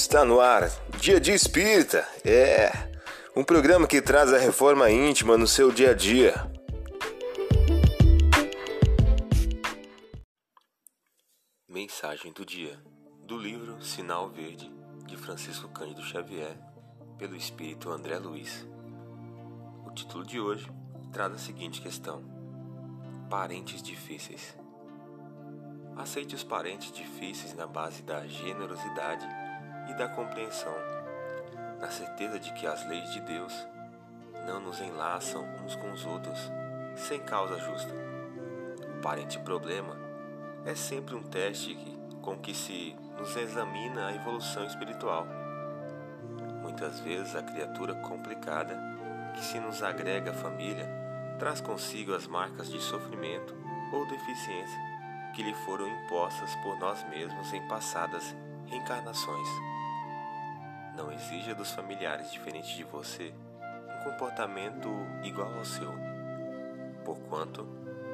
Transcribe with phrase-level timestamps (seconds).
[0.00, 0.70] Está no ar,
[1.00, 2.06] Dia de Espírita.
[2.24, 2.70] É
[3.34, 6.34] um programa que traz a reforma íntima no seu dia a dia.
[11.68, 12.80] Mensagem do dia
[13.24, 14.72] do livro Sinal Verde
[15.04, 16.56] de Francisco Cândido Xavier,
[17.18, 18.64] pelo espírito André Luiz.
[19.84, 20.70] O título de hoje
[21.12, 22.22] traz a seguinte questão:
[23.28, 24.56] Parentes difíceis.
[25.96, 29.26] Aceite os parentes difíceis na base da generosidade
[29.88, 30.74] e da compreensão,
[31.80, 33.66] na certeza de que as leis de Deus
[34.46, 36.38] não nos enlaçam uns com os outros
[36.96, 37.92] sem causa justa.
[38.96, 39.96] O parente problema
[40.64, 41.76] é sempre um teste
[42.22, 45.26] com que se nos examina a evolução espiritual.
[46.62, 48.76] Muitas vezes a criatura complicada
[49.34, 50.86] que se nos agrega à família
[51.38, 53.54] traz consigo as marcas de sofrimento
[53.92, 54.88] ou deficiência
[55.34, 58.34] que lhe foram impostas por nós mesmos em passadas
[58.66, 59.48] reencarnações.
[60.98, 63.32] Não exija dos familiares diferentes de você
[63.70, 64.88] um comportamento
[65.22, 65.92] igual ao seu,
[67.04, 67.64] porquanto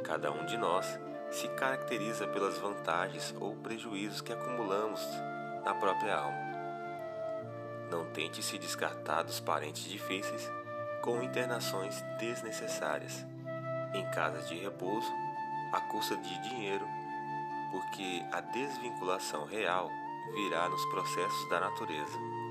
[0.04, 5.00] cada um de nós se caracteriza pelas vantagens ou prejuízos que acumulamos
[5.64, 6.38] na própria alma.
[7.90, 10.52] Não tente se descartar dos parentes difíceis
[11.00, 13.24] com internações desnecessárias
[13.94, 15.10] em casas de repouso
[15.72, 16.86] à custa de dinheiro,
[17.72, 19.88] porque a desvinculação real
[20.34, 22.43] virá nos processos da natureza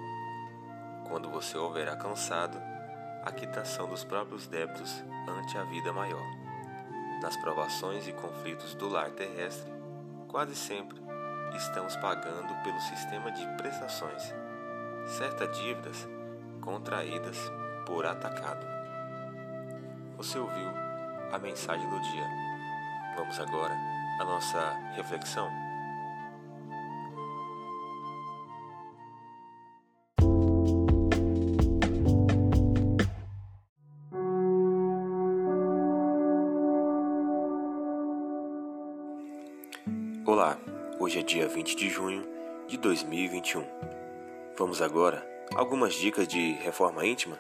[1.08, 2.58] quando você houver alcançado
[3.24, 6.26] a quitação dos próprios débitos ante a vida maior.
[7.22, 9.72] Nas provações e conflitos do lar terrestre,
[10.28, 11.02] quase sempre
[11.56, 14.34] estamos pagando pelo sistema de prestações
[15.06, 16.08] certas dívidas
[16.62, 17.38] contraídas
[17.86, 18.66] por atacado.
[20.18, 20.70] Você ouviu
[21.32, 22.28] a mensagem do dia.
[23.16, 23.76] Vamos agora
[24.20, 25.63] à nossa reflexão.
[40.36, 40.58] Olá,
[40.98, 42.28] hoje é dia 20 de junho
[42.68, 43.64] de 2021.
[44.58, 45.24] Vamos agora
[45.54, 47.38] algumas dicas de reforma íntima?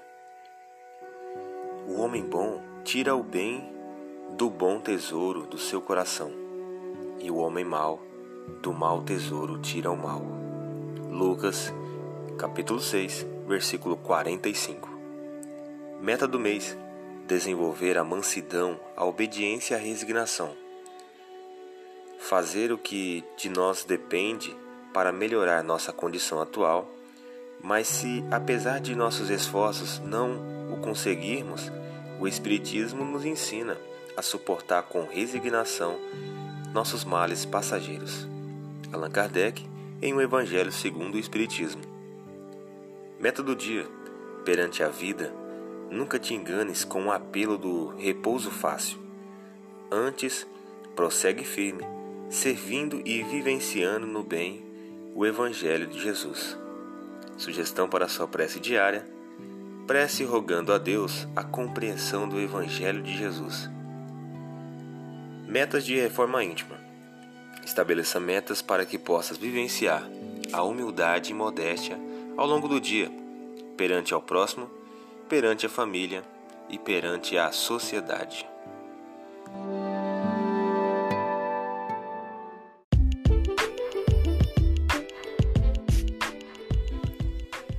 [1.87, 3.67] O homem bom tira o bem
[4.37, 6.31] do bom tesouro do seu coração,
[7.19, 7.99] e o homem mau
[8.61, 10.21] do mau tesouro tira o mal.
[11.09, 11.73] Lucas,
[12.37, 14.87] capítulo 6, versículo 45.
[15.99, 16.77] Meta do mês:
[17.25, 20.62] desenvolver a mansidão, a obediência e a resignação
[22.19, 24.55] fazer o que de nós depende
[24.93, 26.89] para melhorar nossa condição atual,
[27.61, 30.37] mas se, apesar de nossos esforços, não
[30.71, 31.71] o conseguirmos,
[32.19, 33.77] o Espiritismo nos ensina
[34.15, 35.97] a suportar com resignação
[36.73, 38.27] nossos males passageiros.
[38.91, 39.65] Allan Kardec,
[40.01, 41.81] em O Evangelho segundo o Espiritismo.
[43.19, 43.87] Meta do dia:
[44.45, 45.33] perante a vida,
[45.89, 48.99] nunca te enganes com o apelo do repouso fácil.
[49.91, 50.45] Antes,
[50.95, 52.02] prossegue firme
[52.33, 54.65] servindo e vivenciando no bem
[55.13, 56.57] o Evangelho de Jesus.
[57.37, 59.07] Sugestão para sua prece diária:
[59.85, 63.69] prece rogando a Deus a compreensão do Evangelho de Jesus.
[65.47, 66.75] Metas de reforma íntima:
[67.63, 70.03] estabeleça metas para que possas vivenciar
[70.51, 71.99] a humildade e modéstia
[72.35, 73.11] ao longo do dia,
[73.77, 74.67] perante ao próximo,
[75.29, 76.23] perante a família
[76.67, 78.43] e perante a sociedade.